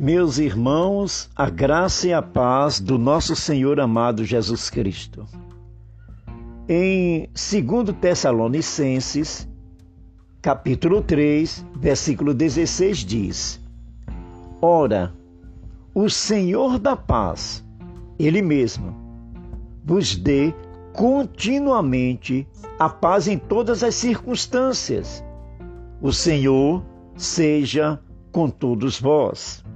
[0.00, 5.26] Meus irmãos, a graça e a paz do nosso Senhor amado Jesus Cristo.
[6.68, 9.48] Em 2 Tessalonicenses,
[10.40, 13.60] capítulo 3, versículo 16 diz:
[14.62, 15.12] Ora,
[15.92, 17.66] o Senhor da paz,
[18.20, 18.94] Ele mesmo,
[19.84, 20.54] vos dê
[20.92, 22.46] continuamente
[22.78, 25.24] a paz em todas as circunstâncias.
[26.00, 26.84] O Senhor
[27.16, 29.66] seja com todos vós.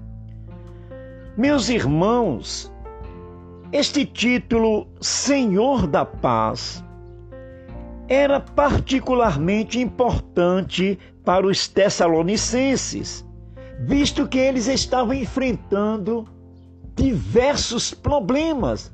[1.35, 2.71] Meus irmãos,
[3.73, 6.85] este título Senhor da Paz
[8.07, 13.27] era particularmente importante para os Tessalonicenses,
[13.81, 16.29] visto que eles estavam enfrentando
[16.95, 18.93] diversos problemas.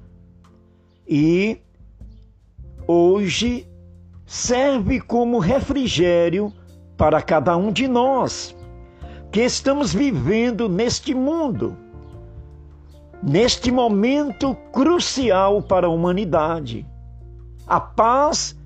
[1.08, 1.60] E
[2.86, 3.68] hoje
[4.24, 6.52] serve como refrigério
[6.96, 8.54] para cada um de nós
[9.32, 11.87] que estamos vivendo neste mundo
[13.22, 16.86] neste momento crucial para a humanidade.
[17.66, 18.56] A paz,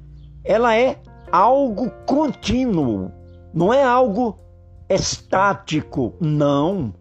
[0.45, 0.98] ela é
[1.31, 3.11] algo contínuo,
[3.53, 4.36] não é algo
[4.89, 6.95] estático, não.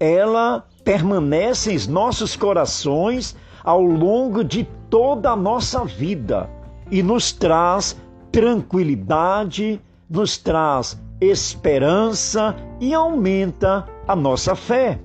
[0.00, 6.48] Ela permanece em nossos corações ao longo de toda a nossa vida
[6.90, 7.96] e nos traz
[8.30, 15.00] tranquilidade, nos traz esperança e aumenta a nossa fé.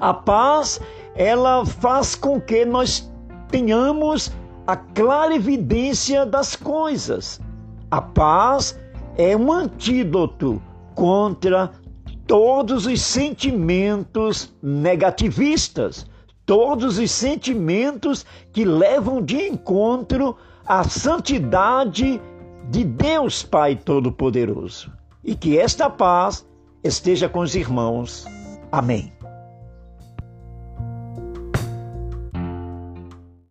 [0.00, 0.80] A paz,
[1.14, 3.10] ela faz com que nós
[3.48, 4.32] tenhamos
[4.66, 7.40] a clara evidência das coisas.
[7.90, 8.78] A paz
[9.16, 10.60] é um antídoto
[10.94, 11.70] contra
[12.26, 16.06] todos os sentimentos negativistas,
[16.46, 22.20] todos os sentimentos que levam de encontro à santidade
[22.70, 24.90] de Deus Pai Todo-Poderoso.
[25.22, 26.46] E que esta paz
[26.82, 28.24] esteja com os irmãos.
[28.72, 29.12] Amém.